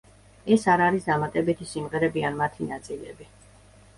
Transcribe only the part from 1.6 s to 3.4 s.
სიმღერები ან მათი ნაწილები.